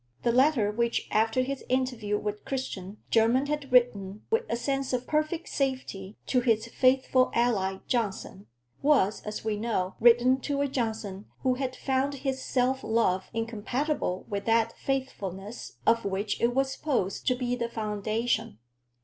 The 0.23 0.31
letter 0.31 0.71
which, 0.71 1.07
after 1.11 1.41
his 1.43 1.63
interview 1.69 2.17
with 2.17 2.43
Christian, 2.43 2.97
Jermyn 3.11 3.45
had 3.45 3.71
written 3.71 4.23
with 4.31 4.45
a 4.49 4.55
sense 4.55 4.93
of 4.93 5.05
perfect 5.05 5.47
safety 5.47 6.17
to 6.25 6.39
his 6.39 6.65
faithful 6.65 7.29
ally 7.35 7.81
Johnson, 7.87 8.47
was, 8.81 9.21
as 9.21 9.45
we 9.45 9.57
know, 9.57 9.93
written 9.99 10.39
to 10.41 10.61
a 10.61 10.67
Johnson 10.67 11.25
who 11.41 11.53
had 11.53 11.75
found 11.75 12.15
his 12.15 12.41
self 12.43 12.83
love 12.83 13.25
incompatible 13.31 14.25
with 14.27 14.45
that 14.45 14.73
faithfulness 14.75 15.73
of 15.85 16.03
which 16.03 16.41
it 16.41 16.55
was 16.55 16.73
supposed 16.73 17.27
to 17.27 17.35
be 17.35 17.55
the 17.55 17.69
foundation. 17.69 18.57